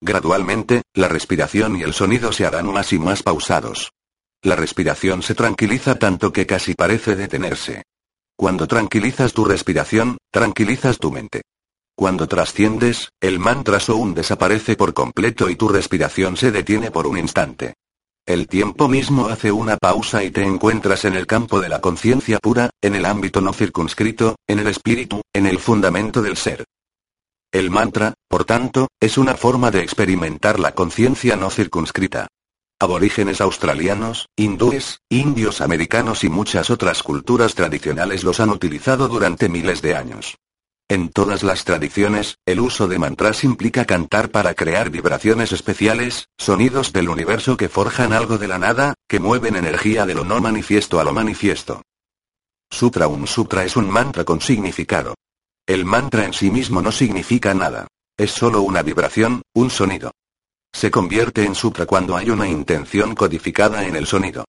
Gradualmente, 0.00 0.80
la 0.94 1.08
respiración 1.08 1.76
y 1.76 1.82
el 1.82 1.92
sonido 1.92 2.32
se 2.32 2.46
harán 2.46 2.72
más 2.72 2.94
y 2.94 2.98
más 2.98 3.22
pausados. 3.22 3.92
La 4.40 4.56
respiración 4.56 5.20
se 5.20 5.34
tranquiliza 5.34 5.96
tanto 5.98 6.32
que 6.32 6.46
casi 6.46 6.72
parece 6.72 7.14
detenerse. 7.14 7.82
Cuando 8.38 8.66
tranquilizas 8.66 9.34
tu 9.34 9.44
respiración, 9.44 10.16
tranquilizas 10.32 10.96
tu 10.96 11.12
mente. 11.12 11.42
Cuando 11.98 12.28
trasciendes, 12.28 13.10
el 13.20 13.40
mantra 13.40 13.80
Soun 13.80 14.14
desaparece 14.14 14.76
por 14.76 14.94
completo 14.94 15.50
y 15.50 15.56
tu 15.56 15.66
respiración 15.66 16.36
se 16.36 16.52
detiene 16.52 16.92
por 16.92 17.08
un 17.08 17.18
instante. 17.18 17.74
El 18.24 18.46
tiempo 18.46 18.86
mismo 18.86 19.26
hace 19.26 19.50
una 19.50 19.76
pausa 19.76 20.22
y 20.22 20.30
te 20.30 20.44
encuentras 20.44 21.04
en 21.06 21.16
el 21.16 21.26
campo 21.26 21.60
de 21.60 21.68
la 21.68 21.80
conciencia 21.80 22.38
pura, 22.38 22.70
en 22.80 22.94
el 22.94 23.04
ámbito 23.04 23.40
no 23.40 23.52
circunscrito, 23.52 24.36
en 24.46 24.60
el 24.60 24.68
espíritu, 24.68 25.22
en 25.32 25.46
el 25.46 25.58
fundamento 25.58 26.22
del 26.22 26.36
ser. 26.36 26.62
El 27.50 27.68
mantra, 27.68 28.14
por 28.28 28.44
tanto, 28.44 28.86
es 29.00 29.18
una 29.18 29.34
forma 29.34 29.72
de 29.72 29.80
experimentar 29.80 30.60
la 30.60 30.76
conciencia 30.76 31.34
no 31.34 31.50
circunscrita. 31.50 32.28
Aborígenes 32.78 33.40
australianos, 33.40 34.28
hindúes, 34.36 35.00
indios 35.08 35.60
americanos 35.60 36.22
y 36.22 36.28
muchas 36.28 36.70
otras 36.70 37.02
culturas 37.02 37.56
tradicionales 37.56 38.22
los 38.22 38.38
han 38.38 38.50
utilizado 38.50 39.08
durante 39.08 39.48
miles 39.48 39.82
de 39.82 39.96
años. 39.96 40.38
En 40.90 41.10
todas 41.10 41.42
las 41.42 41.64
tradiciones, 41.64 42.38
el 42.46 42.60
uso 42.60 42.88
de 42.88 42.98
mantras 42.98 43.44
implica 43.44 43.84
cantar 43.84 44.30
para 44.30 44.54
crear 44.54 44.88
vibraciones 44.88 45.52
especiales, 45.52 46.28
sonidos 46.38 46.94
del 46.94 47.10
universo 47.10 47.58
que 47.58 47.68
forjan 47.68 48.14
algo 48.14 48.38
de 48.38 48.48
la 48.48 48.58
nada, 48.58 48.94
que 49.06 49.20
mueven 49.20 49.56
energía 49.56 50.06
de 50.06 50.14
lo 50.14 50.24
no 50.24 50.40
manifiesto 50.40 50.98
a 50.98 51.04
lo 51.04 51.12
manifiesto. 51.12 51.82
Sutra 52.70 53.06
Un 53.06 53.26
sutra 53.26 53.64
es 53.64 53.76
un 53.76 53.90
mantra 53.90 54.24
con 54.24 54.40
significado. 54.40 55.14
El 55.66 55.84
mantra 55.84 56.24
en 56.24 56.32
sí 56.32 56.50
mismo 56.50 56.80
no 56.80 56.90
significa 56.90 57.52
nada. 57.52 57.86
Es 58.16 58.30
solo 58.30 58.62
una 58.62 58.82
vibración, 58.82 59.42
un 59.52 59.68
sonido. 59.68 60.12
Se 60.72 60.90
convierte 60.90 61.44
en 61.44 61.54
sutra 61.54 61.84
cuando 61.84 62.16
hay 62.16 62.30
una 62.30 62.48
intención 62.48 63.14
codificada 63.14 63.84
en 63.84 63.94
el 63.94 64.06
sonido. 64.06 64.46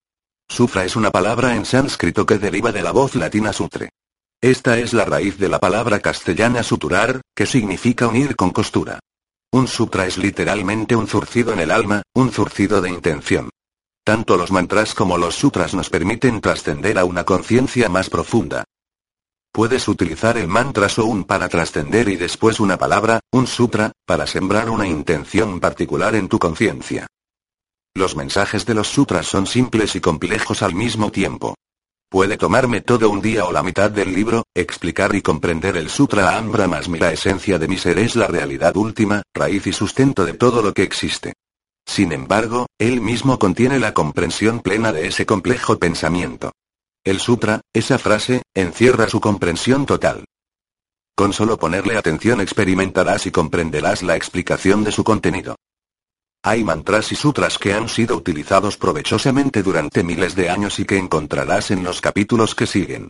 Sufra 0.47 0.85
es 0.85 0.95
una 0.95 1.11
palabra 1.11 1.55
en 1.57 1.65
sánscrito 1.65 2.25
que 2.25 2.37
deriva 2.37 2.71
de 2.71 2.81
la 2.81 2.91
voz 2.91 3.15
latina 3.15 3.51
sutre. 3.51 3.89
Esta 4.41 4.77
es 4.77 4.93
la 4.93 5.03
raíz 5.03 5.37
de 5.37 5.49
la 5.49 5.59
palabra 5.59 5.99
castellana 5.99 6.63
suturar, 6.63 7.19
que 7.35 7.45
significa 7.45 8.07
unir 8.07 8.37
con 8.37 8.51
costura. 8.51 8.99
Un 9.51 9.67
sutra 9.67 10.05
es 10.07 10.17
literalmente 10.17 10.95
un 10.95 11.07
zurcido 11.07 11.51
en 11.51 11.59
el 11.59 11.71
alma, 11.71 12.03
un 12.13 12.31
zurcido 12.31 12.79
de 12.81 12.89
intención. 12.89 13.49
Tanto 14.05 14.37
los 14.37 14.49
mantras 14.49 14.95
como 14.95 15.17
los 15.17 15.35
sutras 15.35 15.73
nos 15.73 15.89
permiten 15.89 16.39
trascender 16.39 16.97
a 16.97 17.03
una 17.03 17.25
conciencia 17.25 17.89
más 17.89 18.09
profunda. 18.09 18.63
Puedes 19.51 19.89
utilizar 19.89 20.37
el 20.37 20.47
mantra 20.47 20.87
un 21.03 21.25
para 21.25 21.49
trascender 21.49 22.07
y 22.07 22.15
después 22.15 22.61
una 22.61 22.77
palabra, 22.77 23.19
un 23.33 23.45
sutra, 23.45 23.91
para 24.05 24.25
sembrar 24.25 24.69
una 24.69 24.87
intención 24.87 25.59
particular 25.59 26.15
en 26.15 26.29
tu 26.29 26.39
conciencia. 26.39 27.07
Los 27.93 28.15
mensajes 28.15 28.65
de 28.65 28.73
los 28.73 28.87
sutras 28.87 29.27
son 29.27 29.47
simples 29.47 29.97
y 29.97 29.99
complejos 29.99 30.61
al 30.63 30.75
mismo 30.75 31.11
tiempo. 31.11 31.55
Puede 32.11 32.37
tomarme 32.37 32.81
todo 32.81 33.07
un 33.07 33.21
día 33.21 33.45
o 33.45 33.51
la 33.51 33.61
mitad 33.61 33.91
del 33.91 34.15
libro, 34.15 34.45
explicar 34.55 35.13
y 35.13 35.21
comprender 35.21 35.77
el 35.77 35.91
Sutra 35.91 36.35
Ambra 36.37 36.67
más 36.67 36.87
la 36.87 37.13
esencia 37.13 37.59
de 37.59 37.67
mi 37.67 37.77
ser 37.77 37.99
es 37.99 38.15
la 38.15 38.25
realidad 38.25 38.75
última, 38.77 39.21
raíz 39.31 39.67
y 39.67 39.73
sustento 39.73 40.25
de 40.25 40.33
todo 40.33 40.63
lo 40.63 40.73
que 40.73 40.81
existe. 40.81 41.33
Sin 41.85 42.11
embargo, 42.11 42.65
él 42.79 42.99
mismo 42.99 43.37
contiene 43.37 43.77
la 43.77 43.93
comprensión 43.93 44.61
plena 44.61 44.91
de 44.91 45.05
ese 45.05 45.27
complejo 45.27 45.77
pensamiento. 45.77 46.51
El 47.03 47.19
sutra, 47.19 47.61
esa 47.73 47.99
frase, 47.99 48.41
encierra 48.55 49.07
su 49.07 49.21
comprensión 49.21 49.85
total. 49.85 50.25
Con 51.15 51.31
solo 51.31 51.59
ponerle 51.59 51.95
atención 51.95 52.41
experimentarás 52.41 53.27
y 53.27 53.31
comprenderás 53.31 54.01
la 54.01 54.15
explicación 54.15 54.83
de 54.83 54.91
su 54.91 55.03
contenido. 55.03 55.57
Hay 56.41 56.63
mantras 56.63 57.11
y 57.11 57.15
sutras 57.15 57.57
que 57.57 57.73
han 57.73 57.89
sido 57.89 58.15
utilizados 58.15 58.77
provechosamente 58.77 59.61
durante 59.61 60.03
miles 60.03 60.35
de 60.35 60.49
años 60.49 60.79
y 60.79 60.85
que 60.85 60.97
encontrarás 60.97 61.69
en 61.69 61.83
los 61.83 61.99
capítulos 61.99 62.55
que 62.55 62.65
siguen. 62.65 63.09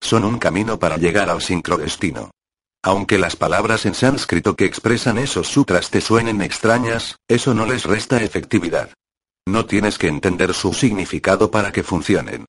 Son 0.00 0.24
un 0.24 0.38
camino 0.38 0.78
para 0.78 0.96
llegar 0.96 1.28
al 1.28 1.42
sincrodestino. 1.42 2.30
Aunque 2.84 3.18
las 3.18 3.34
palabras 3.34 3.84
en 3.84 3.94
sánscrito 3.94 4.54
que 4.54 4.64
expresan 4.64 5.18
esos 5.18 5.48
sutras 5.48 5.90
te 5.90 6.00
suenen 6.00 6.40
extrañas, 6.40 7.16
eso 7.26 7.52
no 7.52 7.66
les 7.66 7.84
resta 7.84 8.22
efectividad. 8.22 8.90
No 9.48 9.66
tienes 9.66 9.98
que 9.98 10.06
entender 10.06 10.54
su 10.54 10.72
significado 10.72 11.50
para 11.50 11.72
que 11.72 11.82
funcionen. 11.82 12.46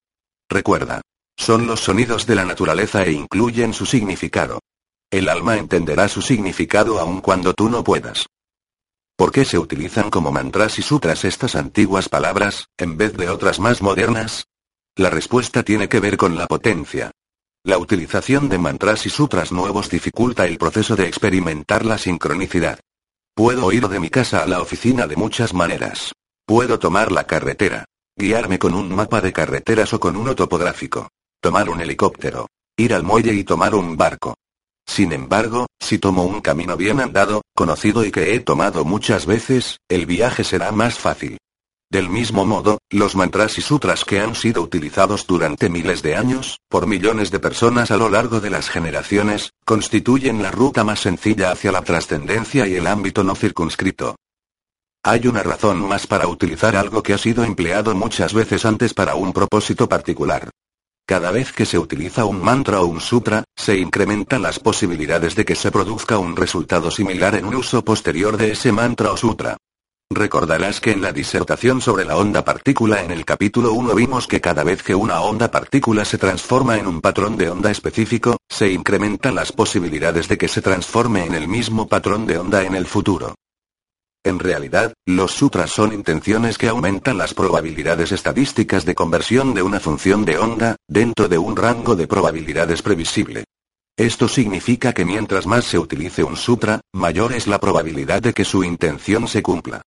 Recuerda. 0.48 1.01
Son 1.38 1.65
los 1.65 1.79
sonidos 1.79 2.27
de 2.27 2.36
la 2.36 2.45
naturaleza 2.45 3.03
e 3.03 3.13
incluyen 3.13 3.74
su 3.74 3.86
significado. 3.86 4.59
El 5.09 5.29
alma 5.29 5.57
entenderá 5.57 6.07
su 6.07 6.21
significado 6.21 7.00
aun 7.00 7.21
cuando 7.21 7.53
tú 7.53 7.69
no 7.69 7.83
puedas. 7.83 8.27
¿Por 9.19 9.33
qué 9.33 9.43
se 9.43 9.59
utilizan 9.59 10.09
como 10.09 10.31
mantras 10.31 10.79
y 10.79 10.81
sutras 10.81 11.25
estas 11.25 11.57
antiguas 11.57 12.07
palabras, 12.07 12.69
en 12.77 12.95
vez 12.95 13.11
de 13.17 13.27
otras 13.29 13.59
más 13.59 13.81
modernas? 13.81 14.47
La 14.95 15.09
respuesta 15.09 15.61
tiene 15.61 15.89
que 15.89 15.99
ver 15.99 16.15
con 16.15 16.38
la 16.38 16.47
potencia. 16.47 17.11
La 17.65 17.79
utilización 17.79 18.47
de 18.47 18.57
mantras 18.57 19.05
y 19.05 19.09
sutras 19.09 19.51
nuevos 19.51 19.89
dificulta 19.89 20.45
el 20.45 20.57
proceso 20.57 20.95
de 20.95 21.07
experimentar 21.07 21.85
la 21.85 21.97
sincronicidad. 21.97 22.79
Puedo 23.35 23.73
ir 23.73 23.89
de 23.89 23.99
mi 23.99 24.09
casa 24.09 24.41
a 24.41 24.47
la 24.47 24.61
oficina 24.61 25.05
de 25.05 25.17
muchas 25.17 25.53
maneras. 25.53 26.13
Puedo 26.45 26.79
tomar 26.79 27.11
la 27.11 27.25
carretera. 27.25 27.83
Guiarme 28.15 28.57
con 28.57 28.73
un 28.73 28.88
mapa 28.95 29.19
de 29.19 29.33
carreteras 29.33 29.93
o 29.93 29.99
con 29.99 30.15
uno 30.15 30.33
topográfico. 30.33 31.09
Tomar 31.41 31.69
un 31.69 31.81
helicóptero. 31.81 32.47
Ir 32.77 32.93
al 32.93 33.03
muelle 33.03 33.33
y 33.33 33.43
tomar 33.43 33.75
un 33.75 33.97
barco. 33.97 34.35
Sin 34.89 35.12
embargo, 35.12 35.67
si 35.79 36.00
tomo 36.00 36.24
un 36.24 36.41
camino 36.41 36.75
bien 36.75 37.00
andado, 37.00 37.43
conocido 37.55 38.03
y 38.03 38.12
que 38.12 38.34
he 38.34 38.39
tomado 38.39 38.86
muchas 38.86 39.27
veces, 39.27 39.77
el 39.88 40.08
viaje 40.08 40.43
será 40.43 40.72
más 40.72 40.98
fácil. 40.98 41.38
Del 41.91 42.10
mismo 42.10 42.43
modo, 42.43 42.79
los 42.89 43.15
mantras 43.15 43.60
y 43.60 43.62
sutras 43.62 44.03
que 44.03 44.19
han 44.19 44.34
sido 44.34 44.63
utilizados 44.63 45.27
durante 45.27 45.69
miles 45.69 46.01
de 46.01 46.15
años, 46.15 46.58
por 46.69 46.88
millones 46.88 47.29
de 47.29 47.39
personas 47.39 47.91
a 47.91 47.98
lo 47.98 48.10
largo 48.10 48.41
de 48.41 48.50
las 48.50 48.67
generaciones, 48.69 49.51
constituyen 49.63 50.41
la 50.41 50.50
ruta 50.50 50.84
más 50.84 51.01
sencilla 51.01 51.51
hacia 51.51 51.72
la 51.72 51.84
trascendencia 51.84 52.67
y 52.67 52.74
el 52.75 52.88
ámbito 52.88 53.24
no 53.24 53.36
circunscrito. 53.36 54.15
Hay 55.03 55.27
una 55.27 55.43
razón 55.43 55.88
más 55.88 56.08
para 56.08 56.27
utilizar 56.27 56.75
algo 56.75 57.03
que 57.03 57.13
ha 57.13 57.19
sido 57.19 57.43
empleado 57.43 57.93
muchas 57.93 58.34
veces 58.34 58.65
antes 58.65 58.96
para 58.96 59.13
un 59.13 59.34
propósito 59.34 59.88
particular. 59.88 60.50
Cada 61.10 61.32
vez 61.32 61.51
que 61.51 61.66
se 61.66 61.80
utiliza 61.80 62.25
un 62.25 62.39
mantra 62.39 62.82
o 62.82 62.86
un 62.86 63.01
sutra, 63.01 63.44
se 63.56 63.75
incrementan 63.75 64.44
las 64.44 64.60
posibilidades 64.60 65.36
de 65.36 65.44
que 65.44 65.56
se 65.56 65.72
produzca 65.72 66.20
un 66.20 66.36
resultado 66.36 66.92
similar 66.92 67.34
en 67.34 67.46
un 67.46 67.56
uso 67.56 67.84
posterior 67.84 68.38
de 68.38 68.51
ese 68.51 68.72
mantra 68.72 69.12
o 69.12 69.18
sutra. 69.18 69.58
Recordarás 70.12 70.80
que 70.80 70.92
en 70.92 71.01
la 71.01 71.12
disertación 71.12 71.82
sobre 71.82 72.06
la 72.06 72.16
onda 72.16 72.46
partícula 72.46 73.01
en 73.01 73.10
el 73.10 73.25
capítulo 73.25 73.74
1 73.74 73.96
vimos 73.96 74.28
que 74.28 74.39
cada 74.39 74.63
vez 74.63 74.84
que 74.84 74.94
una 74.94 75.20
onda 75.22 75.50
partícula 75.50 76.06
se 76.06 76.20
transforma 76.20 76.78
en 76.78 76.86
un 76.86 77.01
patrón 77.01 77.38
de 77.38 77.50
onda 77.50 77.72
específico, 77.72 78.38
se 78.48 78.72
incrementan 78.72 79.34
las 79.34 79.51
posibilidades 79.51 80.28
de 80.28 80.38
que 80.38 80.48
se 80.48 80.62
transforme 80.62 81.25
en 81.25 81.34
el 81.34 81.48
mismo 81.48 81.88
patrón 81.88 82.28
de 82.28 82.38
onda 82.38 82.62
en 82.62 82.75
el 82.75 82.86
futuro. 82.86 83.34
En 84.23 84.38
realidad, 84.38 84.93
los 85.05 85.31
sutras 85.31 85.71
son 85.71 85.93
intenciones 85.93 86.57
que 86.57 86.67
aumentan 86.67 87.17
las 87.17 87.33
probabilidades 87.33 88.11
estadísticas 88.11 88.83
de 88.83 88.93
conversión 88.93 89.53
de 89.53 89.61
una 89.61 89.79
función 89.79 90.25
de 90.25 90.38
onda, 90.38 90.75
dentro 90.88 91.29
de 91.29 91.38
un 91.38 91.55
rango 91.55 91.95
de 91.95 92.07
probabilidades 92.07 92.81
previsible. 92.81 93.45
Esto 93.97 94.27
significa 94.27 94.93
que 94.93 95.05
mientras 95.05 95.45
más 95.45 95.65
se 95.65 95.79
utilice 95.79 96.23
un 96.23 96.35
sutra, 96.35 96.81
mayor 96.93 97.33
es 97.33 97.47
la 97.47 97.59
probabilidad 97.59 98.21
de 98.21 98.33
que 98.33 98.45
su 98.45 98.63
intención 98.63 99.27
se 99.27 99.41
cumpla. 99.41 99.81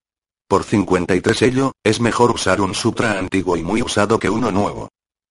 Por 0.49 0.65
53 0.65 1.43
ello, 1.43 1.73
es 1.83 2.01
mejor 2.01 2.31
usar 2.31 2.61
un 2.61 2.75
sutra 2.75 3.19
antiguo 3.19 3.57
y 3.57 3.63
muy 3.63 3.83
usado 3.83 4.19
que 4.19 4.29
uno 4.29 4.51
nuevo. 4.51 4.89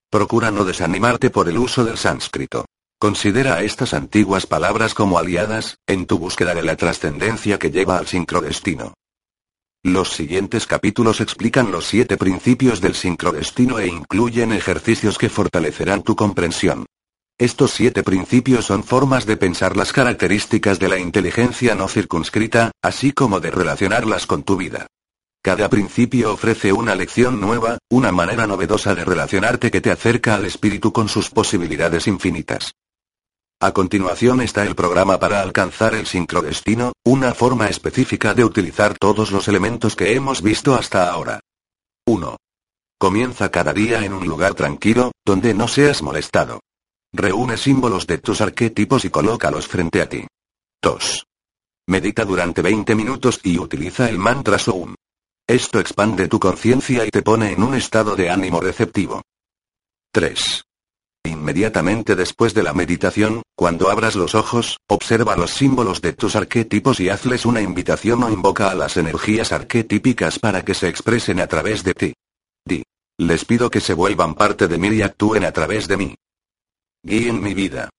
Procura 0.10 0.52
no 0.52 0.64
desanimarte 0.64 1.30
por 1.30 1.48
el 1.48 1.58
uso 1.58 1.86
del 1.86 1.98
sánscrito. 1.98 2.66
Considera 3.02 3.56
a 3.56 3.64
estas 3.64 3.96
antiguas 3.96 4.46
palabras 4.46 4.94
como 4.94 5.18
aliadas, 5.18 5.80
en 5.88 6.06
tu 6.06 6.20
búsqueda 6.20 6.54
de 6.54 6.62
la 6.62 6.76
trascendencia 6.76 7.58
que 7.58 7.72
lleva 7.72 7.98
al 7.98 8.06
sincrodestino. 8.06 8.94
Los 9.82 10.12
siguientes 10.12 10.68
capítulos 10.68 11.20
explican 11.20 11.72
los 11.72 11.88
siete 11.88 12.16
principios 12.16 12.80
del 12.80 12.94
sincrodestino 12.94 13.80
e 13.80 13.88
incluyen 13.88 14.52
ejercicios 14.52 15.18
que 15.18 15.30
fortalecerán 15.30 16.04
tu 16.04 16.16
comprensión. 16.16 16.86
Estos 17.40 17.72
siete 17.72 18.04
principios 18.04 18.66
son 18.66 18.84
formas 18.84 19.26
de 19.26 19.36
pensar 19.36 19.76
las 19.76 19.94
características 19.94 20.78
de 20.78 20.90
la 20.90 21.00
inteligencia 21.00 21.74
no 21.74 21.88
circunscrita, 21.88 22.70
así 22.84 23.14
como 23.14 23.40
de 23.40 23.50
relacionarlas 23.50 24.28
con 24.28 24.44
tu 24.44 24.58
vida. 24.58 24.86
Cada 25.44 25.70
principio 25.70 26.32
ofrece 26.32 26.72
una 26.72 26.94
lección 26.94 27.42
nueva, 27.42 27.80
una 27.90 28.12
manera 28.12 28.46
novedosa 28.46 28.94
de 28.94 29.04
relacionarte 29.04 29.72
que 29.72 29.82
te 29.82 29.90
acerca 29.90 30.36
al 30.36 30.46
espíritu 30.46 30.94
con 30.94 31.10
sus 31.10 31.32
posibilidades 31.32 32.06
infinitas. 32.06 32.74
A 33.64 33.74
continuación 33.74 34.42
está 34.42 34.66
el 34.66 34.74
programa 34.74 35.20
para 35.20 35.40
alcanzar 35.40 35.94
el 35.94 36.08
sincrodestino, 36.08 36.94
una 37.06 37.36
forma 37.36 37.68
específica 37.68 38.34
de 38.34 38.44
utilizar 38.44 38.98
todos 38.98 39.32
los 39.32 39.48
elementos 39.48 39.96
que 39.96 40.16
hemos 40.16 40.42
visto 40.42 40.74
hasta 40.74 41.12
ahora. 41.12 41.40
1. 42.08 42.38
Comienza 42.98 43.52
cada 43.52 43.72
día 43.72 44.04
en 44.04 44.14
un 44.14 44.26
lugar 44.26 44.56
tranquilo, 44.56 45.12
donde 45.24 45.54
no 45.54 45.68
seas 45.68 46.02
molestado. 46.02 46.62
Reúne 47.14 47.56
símbolos 47.56 48.08
de 48.08 48.18
tus 48.18 48.42
arquetipos 48.42 49.06
y 49.06 49.12
colócalos 49.12 49.68
frente 49.68 50.02
a 50.02 50.10
ti. 50.10 50.26
2. 50.82 51.28
Medita 51.88 52.26
durante 52.26 52.64
20 52.64 52.96
minutos 52.96 53.42
y 53.44 53.60
utiliza 53.60 54.10
el 54.10 54.18
mantra 54.18 54.58
Soum. 54.58 54.96
Esto 55.46 55.80
expande 55.80 56.28
tu 56.28 56.40
conciencia 56.40 57.06
y 57.06 57.12
te 57.12 57.22
pone 57.22 57.52
en 57.52 57.62
un 57.62 57.76
estado 57.76 58.16
de 58.16 58.32
ánimo 58.32 58.60
receptivo. 58.60 59.22
3. 60.12 60.64
Inmediatamente 61.24 62.16
después 62.16 62.54
de 62.54 62.64
la 62.64 62.74
meditación, 62.74 63.44
cuando 63.56 63.90
abras 63.90 64.16
los 64.16 64.34
ojos, 64.34 64.78
observa 64.88 65.36
los 65.36 65.52
símbolos 65.52 66.02
de 66.02 66.14
tus 66.14 66.36
arquetipos 66.36 67.00
y 67.00 67.10
hazles 67.10 67.46
una 67.46 67.62
invitación 67.62 68.24
o 68.24 68.30
invoca 68.30 68.72
a 68.72 68.76
las 68.76 68.98
energías 68.98 69.52
arquetípicas 69.52 70.40
para 70.40 70.66
que 70.66 70.74
se 70.74 70.88
expresen 70.88 71.40
a 71.40 71.48
través 71.48 71.84
de 71.84 71.94
ti. 71.94 72.14
Di. 72.66 72.84
Les 73.20 73.46
pido 73.46 73.70
que 73.70 73.82
se 73.82 73.94
vuelvan 73.94 74.34
parte 74.34 74.68
de 74.68 74.78
mí 74.78 74.88
y 74.90 75.02
actúen 75.04 75.46
a 75.46 75.52
través 75.52 75.88
de 75.88 75.98
mí. 75.98 76.16
Guíen 77.04 77.42
mi 77.42 77.54
vida. 77.54 77.90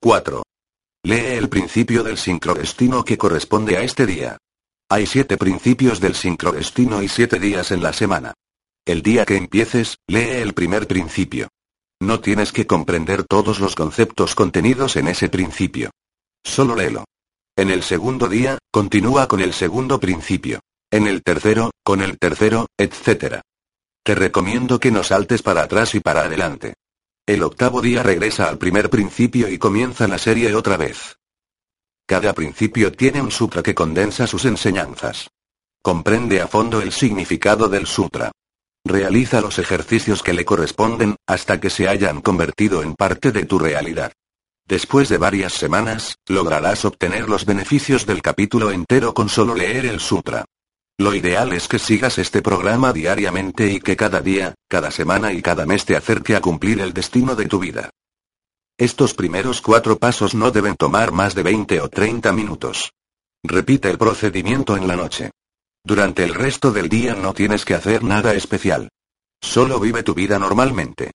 4. 0.00 0.42
Lee 1.04 1.36
el 1.36 1.48
principio 1.48 2.02
del 2.02 2.18
sincrodestino 2.18 3.04
que 3.04 3.18
corresponde 3.18 3.76
a 3.76 3.82
este 3.82 4.06
día. 4.06 4.38
Hay 4.88 5.06
siete 5.06 5.36
principios 5.36 6.00
del 6.00 6.14
sincrodestino 6.14 7.02
y 7.02 7.08
siete 7.08 7.38
días 7.38 7.70
en 7.70 7.82
la 7.82 7.92
semana. 7.92 8.34
El 8.84 9.02
día 9.02 9.24
que 9.24 9.36
empieces, 9.36 9.96
lee 10.08 10.40
el 10.42 10.54
primer 10.54 10.86
principio. 10.86 11.48
No 12.02 12.18
tienes 12.18 12.50
que 12.50 12.66
comprender 12.66 13.22
todos 13.22 13.60
los 13.60 13.76
conceptos 13.76 14.34
contenidos 14.34 14.96
en 14.96 15.06
ese 15.06 15.28
principio. 15.28 15.92
Solo 16.42 16.74
léelo. 16.74 17.04
En 17.56 17.70
el 17.70 17.84
segundo 17.84 18.26
día, 18.26 18.58
continúa 18.72 19.28
con 19.28 19.40
el 19.40 19.52
segundo 19.52 20.00
principio. 20.00 20.58
En 20.90 21.06
el 21.06 21.22
tercero, 21.22 21.70
con 21.84 22.02
el 22.02 22.18
tercero, 22.18 22.66
etc. 22.76 23.42
Te 24.02 24.16
recomiendo 24.16 24.80
que 24.80 24.90
no 24.90 25.04
saltes 25.04 25.42
para 25.42 25.62
atrás 25.62 25.94
y 25.94 26.00
para 26.00 26.22
adelante. 26.22 26.74
El 27.24 27.44
octavo 27.44 27.80
día 27.80 28.02
regresa 28.02 28.48
al 28.48 28.58
primer 28.58 28.90
principio 28.90 29.48
y 29.48 29.58
comienza 29.58 30.08
la 30.08 30.18
serie 30.18 30.52
otra 30.56 30.76
vez. 30.76 31.18
Cada 32.04 32.32
principio 32.32 32.90
tiene 32.90 33.22
un 33.22 33.30
sutra 33.30 33.62
que 33.62 33.76
condensa 33.76 34.26
sus 34.26 34.44
enseñanzas. 34.44 35.28
Comprende 35.80 36.40
a 36.40 36.48
fondo 36.48 36.82
el 36.82 36.90
significado 36.90 37.68
del 37.68 37.86
sutra. 37.86 38.32
Realiza 38.84 39.40
los 39.40 39.58
ejercicios 39.58 40.22
que 40.22 40.32
le 40.32 40.44
corresponden, 40.44 41.16
hasta 41.26 41.60
que 41.60 41.70
se 41.70 41.88
hayan 41.88 42.20
convertido 42.20 42.82
en 42.82 42.94
parte 42.94 43.30
de 43.30 43.44
tu 43.44 43.58
realidad. 43.58 44.12
Después 44.66 45.08
de 45.08 45.18
varias 45.18 45.52
semanas, 45.52 46.16
lograrás 46.26 46.84
obtener 46.84 47.28
los 47.28 47.44
beneficios 47.44 48.06
del 48.06 48.22
capítulo 48.22 48.70
entero 48.70 49.14
con 49.14 49.28
solo 49.28 49.54
leer 49.54 49.86
el 49.86 50.00
sutra. 50.00 50.44
Lo 50.98 51.14
ideal 51.14 51.52
es 51.52 51.68
que 51.68 51.78
sigas 51.78 52.18
este 52.18 52.42
programa 52.42 52.92
diariamente 52.92 53.66
y 53.72 53.80
que 53.80 53.96
cada 53.96 54.20
día, 54.20 54.54
cada 54.68 54.90
semana 54.90 55.32
y 55.32 55.42
cada 55.42 55.66
mes 55.66 55.84
te 55.84 55.96
acerque 55.96 56.36
a 56.36 56.40
cumplir 56.40 56.80
el 56.80 56.92
destino 56.92 57.34
de 57.34 57.46
tu 57.46 57.58
vida. 57.58 57.90
Estos 58.78 59.14
primeros 59.14 59.60
cuatro 59.60 59.98
pasos 59.98 60.34
no 60.34 60.50
deben 60.50 60.76
tomar 60.76 61.12
más 61.12 61.34
de 61.34 61.42
20 61.42 61.80
o 61.80 61.88
30 61.88 62.32
minutos. 62.32 62.92
Repite 63.44 63.90
el 63.90 63.98
procedimiento 63.98 64.76
en 64.76 64.86
la 64.86 64.96
noche. 64.96 65.30
Durante 65.84 66.22
el 66.22 66.34
resto 66.34 66.70
del 66.70 66.88
día 66.88 67.14
no 67.14 67.34
tienes 67.34 67.64
que 67.64 67.74
hacer 67.74 68.04
nada 68.04 68.34
especial. 68.34 68.88
Solo 69.40 69.80
vive 69.80 70.02
tu 70.02 70.14
vida 70.14 70.38
normalmente. 70.38 71.10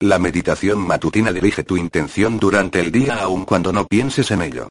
La 0.00 0.18
meditación 0.18 0.80
matutina 0.80 1.32
dirige 1.32 1.62
tu 1.62 1.76
intención 1.76 2.38
durante 2.38 2.80
el 2.80 2.90
día 2.90 3.22
aun 3.22 3.44
cuando 3.44 3.72
no 3.72 3.86
pienses 3.86 4.30
en 4.30 4.42
ello. 4.42 4.68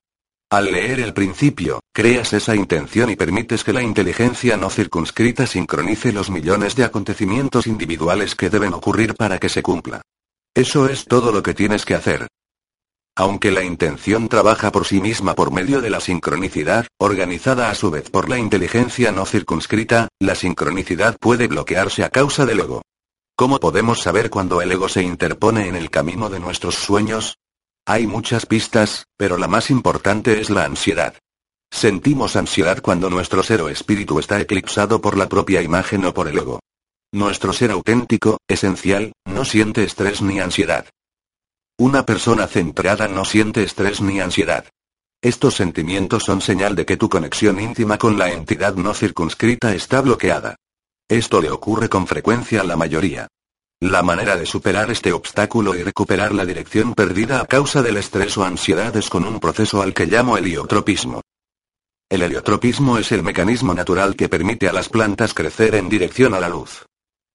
Al 0.50 0.72
leer 0.72 1.02
el 1.02 1.14
principio, 1.14 1.82
creas 1.94 2.32
esa 2.32 2.56
intención 2.56 3.10
y 3.10 3.18
permites 3.18 3.64
que 3.64 3.74
la 3.74 3.82
inteligencia 3.82 4.56
no 4.56 4.70
circunscrita 4.70 5.46
sincronice 5.46 6.14
los 6.14 6.30
millones 6.30 6.76
de 6.76 6.86
acontecimientos 6.86 7.68
individuales 7.68 8.36
que 8.36 8.50
deben 8.50 8.74
ocurrir 8.74 9.16
para 9.16 9.40
que 9.40 9.50
se 9.50 9.62
cumpla. 9.62 10.02
Eso 10.56 10.88
es 10.88 11.06
todo 11.06 11.32
lo 11.32 11.44
que 11.44 11.54
tienes 11.54 11.86
que 11.86 11.96
hacer. 11.96 12.28
Aunque 13.20 13.50
la 13.50 13.64
intención 13.64 14.30
trabaja 14.30 14.72
por 14.72 14.86
sí 14.86 15.02
misma 15.02 15.34
por 15.34 15.52
medio 15.52 15.82
de 15.82 15.90
la 15.90 16.00
sincronicidad, 16.00 16.86
organizada 17.00 17.72
a 17.72 17.74
su 17.74 17.90
vez 17.90 18.12
por 18.12 18.30
la 18.30 18.38
inteligencia 18.38 19.12
no 19.12 19.26
circunscrita, 19.26 20.10
la 20.20 20.36
sincronicidad 20.36 21.18
puede 21.20 21.48
bloquearse 21.48 22.04
a 22.04 22.12
causa 22.12 22.46
del 22.46 22.60
ego. 22.60 22.84
¿Cómo 23.36 23.60
podemos 23.60 24.02
saber 24.02 24.30
cuando 24.30 24.62
el 24.62 24.72
ego 24.72 24.88
se 24.88 25.02
interpone 25.02 25.68
en 25.68 25.76
el 25.76 25.90
camino 25.90 26.30
de 26.30 26.40
nuestros 26.40 26.76
sueños? 26.76 27.40
Hay 27.88 28.06
muchas 28.06 28.46
pistas, 28.46 29.06
pero 29.18 29.40
la 29.40 29.48
más 29.48 29.72
importante 29.72 30.40
es 30.40 30.52
la 30.52 30.66
ansiedad. 30.66 31.16
Sentimos 31.72 32.36
ansiedad 32.36 32.84
cuando 32.84 33.10
nuestro 33.10 33.42
ser 33.42 33.64
o 33.64 33.70
espíritu 33.70 34.20
está 34.20 34.40
eclipsado 34.40 35.02
por 35.02 35.18
la 35.18 35.28
propia 35.28 35.64
imagen 35.64 36.06
o 36.06 36.14
por 36.14 36.28
el 36.28 36.38
ego. 36.38 36.60
Nuestro 37.12 37.52
ser 37.52 37.72
auténtico, 37.72 38.38
esencial, 38.48 39.14
no 39.26 39.44
siente 39.44 39.84
estrés 39.84 40.22
ni 40.22 40.40
ansiedad. 40.40 40.86
Una 41.80 42.08
persona 42.08 42.48
centrada 42.48 43.08
no 43.08 43.24
siente 43.24 43.62
estrés 43.62 44.02
ni 44.02 44.20
ansiedad. 44.20 44.66
Estos 45.22 45.54
sentimientos 45.54 46.24
son 46.24 46.42
señal 46.42 46.76
de 46.76 46.88
que 46.88 46.98
tu 46.98 47.08
conexión 47.08 47.60
íntima 47.60 48.00
con 48.00 48.18
la 48.18 48.32
entidad 48.32 48.74
no 48.74 48.96
circunscrita 48.96 49.76
está 49.76 50.02
bloqueada. 50.02 50.56
Esto 51.08 51.40
le 51.40 51.52
ocurre 51.52 51.88
con 51.88 52.08
frecuencia 52.08 52.62
a 52.62 52.64
la 52.64 52.78
mayoría. 52.78 53.28
La 53.80 54.02
manera 54.02 54.36
de 54.36 54.48
superar 54.48 54.90
este 54.90 55.14
obstáculo 55.14 55.76
y 55.76 55.84
recuperar 55.84 56.34
la 56.34 56.46
dirección 56.46 56.96
perdida 56.96 57.42
a 57.42 57.46
causa 57.46 57.84
del 57.84 57.98
estrés 57.98 58.36
o 58.40 58.44
ansiedad 58.44 58.96
es 58.98 59.08
con 59.08 59.24
un 59.24 59.40
proceso 59.40 59.84
al 59.84 59.94
que 59.94 60.08
llamo 60.08 60.36
heliotropismo. 60.36 61.22
El 62.10 62.24
heliotropismo 62.24 62.98
es 62.98 63.12
el 63.12 63.22
mecanismo 63.22 63.76
natural 63.76 64.16
que 64.16 64.30
permite 64.30 64.68
a 64.68 64.74
las 64.74 64.90
plantas 64.90 65.36
crecer 65.36 65.76
en 65.76 65.90
dirección 65.90 66.34
a 66.34 66.40
la 66.40 66.50
luz. 66.50 66.88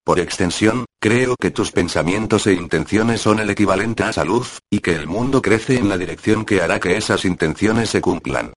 Por 0.02 0.18
extensión, 0.18 0.84
creo 1.02 1.34
que 1.34 1.50
tus 1.50 1.72
pensamientos 1.72 2.46
e 2.46 2.52
intenciones 2.52 3.20
son 3.20 3.40
el 3.40 3.50
equivalente 3.50 4.04
a 4.04 4.12
salud, 4.12 4.46
y 4.70 4.78
que 4.78 4.94
el 4.94 5.08
mundo 5.08 5.42
crece 5.42 5.76
en 5.76 5.88
la 5.88 5.98
dirección 5.98 6.44
que 6.44 6.62
hará 6.62 6.78
que 6.78 6.96
esas 6.96 7.24
intenciones 7.24 7.90
se 7.90 8.00
cumplan. 8.00 8.52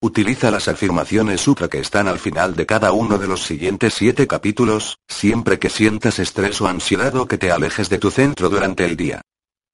Utiliza 0.00 0.52
las 0.52 0.68
afirmaciones 0.68 1.40
sutra 1.40 1.66
que 1.66 1.80
están 1.80 2.06
al 2.06 2.20
final 2.20 2.54
de 2.54 2.66
cada 2.66 2.92
uno 2.92 3.18
de 3.18 3.26
los 3.26 3.42
siguientes 3.42 3.94
siete 3.94 4.28
capítulos, 4.28 4.98
siempre 5.08 5.58
que 5.58 5.70
sientas 5.70 6.20
estrés 6.20 6.60
o 6.60 6.68
ansiedad 6.68 7.16
o 7.16 7.26
que 7.26 7.36
te 7.36 7.50
alejes 7.50 7.88
de 7.88 7.98
tu 7.98 8.12
centro 8.12 8.48
durante 8.48 8.84
el 8.84 8.96
día. 8.96 9.20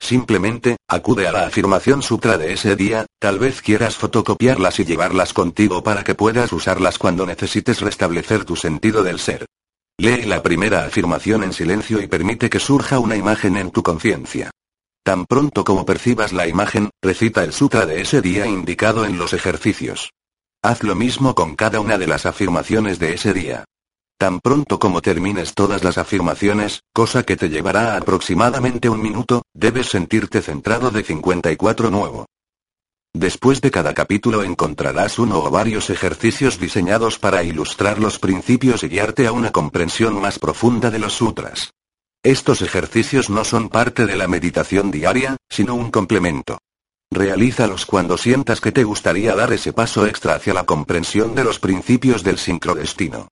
Simplemente, 0.00 0.78
acude 0.88 1.28
a 1.28 1.32
la 1.32 1.46
afirmación 1.46 2.00
sutra 2.00 2.38
de 2.38 2.54
ese 2.54 2.74
día, 2.74 3.04
tal 3.20 3.38
vez 3.38 3.60
quieras 3.60 3.96
fotocopiarlas 3.96 4.80
y 4.80 4.86
llevarlas 4.86 5.34
contigo 5.34 5.82
para 5.82 6.04
que 6.04 6.14
puedas 6.14 6.54
usarlas 6.54 6.96
cuando 6.96 7.26
necesites 7.26 7.82
restablecer 7.82 8.46
tu 8.46 8.56
sentido 8.56 9.02
del 9.02 9.18
ser. 9.18 9.44
Lee 9.96 10.24
la 10.24 10.42
primera 10.42 10.84
afirmación 10.84 11.44
en 11.44 11.52
silencio 11.52 12.02
y 12.02 12.08
permite 12.08 12.50
que 12.50 12.58
surja 12.58 12.98
una 12.98 13.14
imagen 13.14 13.56
en 13.56 13.70
tu 13.70 13.84
conciencia. 13.84 14.50
Tan 15.04 15.24
pronto 15.24 15.62
como 15.62 15.86
percibas 15.86 16.32
la 16.32 16.48
imagen, 16.48 16.90
recita 17.00 17.44
el 17.44 17.52
sutra 17.52 17.86
de 17.86 18.00
ese 18.00 18.20
día 18.20 18.46
indicado 18.46 19.04
en 19.04 19.18
los 19.18 19.32
ejercicios. 19.32 20.10
Haz 20.62 20.82
lo 20.82 20.96
mismo 20.96 21.36
con 21.36 21.54
cada 21.54 21.78
una 21.78 21.96
de 21.96 22.08
las 22.08 22.26
afirmaciones 22.26 22.98
de 22.98 23.14
ese 23.14 23.32
día. 23.32 23.64
Tan 24.18 24.40
pronto 24.40 24.80
como 24.80 25.00
termines 25.00 25.54
todas 25.54 25.84
las 25.84 25.96
afirmaciones, 25.96 26.80
cosa 26.92 27.22
que 27.22 27.36
te 27.36 27.48
llevará 27.48 27.96
aproximadamente 27.96 28.88
un 28.88 29.00
minuto, 29.00 29.42
debes 29.52 29.88
sentirte 29.88 30.42
centrado 30.42 30.90
de 30.90 31.04
54 31.04 31.90
nuevo. 31.90 32.26
Después 33.16 33.60
de 33.60 33.70
cada 33.70 33.94
capítulo 33.94 34.42
encontrarás 34.42 35.20
uno 35.20 35.38
o 35.38 35.48
varios 35.48 35.88
ejercicios 35.88 36.58
diseñados 36.58 37.20
para 37.20 37.44
ilustrar 37.44 38.00
los 38.00 38.18
principios 38.18 38.82
y 38.82 38.88
guiarte 38.88 39.28
a 39.28 39.32
una 39.32 39.52
comprensión 39.52 40.20
más 40.20 40.40
profunda 40.40 40.90
de 40.90 40.98
los 40.98 41.12
sutras. 41.12 41.70
Estos 42.24 42.60
ejercicios 42.60 43.30
no 43.30 43.44
son 43.44 43.68
parte 43.68 44.06
de 44.06 44.16
la 44.16 44.26
meditación 44.26 44.90
diaria, 44.90 45.36
sino 45.48 45.76
un 45.76 45.92
complemento. 45.92 46.58
Realízalos 47.08 47.86
cuando 47.86 48.18
sientas 48.18 48.60
que 48.60 48.72
te 48.72 48.82
gustaría 48.82 49.36
dar 49.36 49.52
ese 49.52 49.72
paso 49.72 50.06
extra 50.06 50.34
hacia 50.34 50.52
la 50.52 50.64
comprensión 50.64 51.36
de 51.36 51.44
los 51.44 51.60
principios 51.60 52.24
del 52.24 52.38
sincrodestino. 52.38 53.28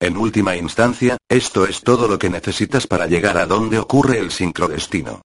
En 0.00 0.16
última 0.16 0.56
instancia, 0.56 1.18
esto 1.28 1.66
es 1.66 1.82
todo 1.82 2.08
lo 2.08 2.18
que 2.18 2.30
necesitas 2.30 2.88
para 2.88 3.06
llegar 3.06 3.38
a 3.38 3.46
donde 3.46 3.78
ocurre 3.78 4.18
el 4.18 4.32
sincrodestino. 4.32 5.22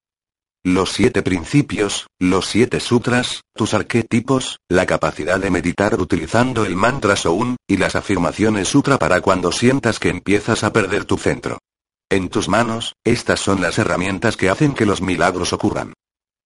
Los 0.65 0.93
siete 0.93 1.23
principios, 1.23 2.07
los 2.21 2.45
siete 2.45 2.79
sutras, 2.79 3.41
tus 3.53 3.73
arquetipos, 3.73 4.59
la 4.69 4.85
capacidad 4.85 5.37
de 5.37 5.51
meditar 5.51 5.99
utilizando 5.99 6.63
el 6.63 6.77
mantra 6.77 7.17
Soun, 7.17 7.57
y 7.67 7.75
las 7.75 7.97
afirmaciones 7.97 8.69
sutra 8.69 8.97
para 8.97 9.19
cuando 9.19 9.51
sientas 9.51 9.99
que 9.99 10.07
empiezas 10.07 10.63
a 10.63 10.71
perder 10.71 11.03
tu 11.03 11.17
centro. 11.17 11.57
En 12.09 12.29
tus 12.29 12.47
manos, 12.47 12.93
estas 13.03 13.41
son 13.41 13.59
las 13.59 13.77
herramientas 13.77 14.37
que 14.37 14.49
hacen 14.49 14.73
que 14.73 14.85
los 14.85 15.01
milagros 15.01 15.51
ocurran. 15.51 15.91